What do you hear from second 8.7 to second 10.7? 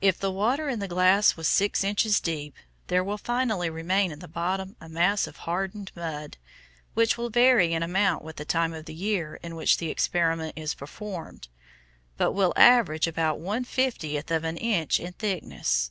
of the year in which the experiment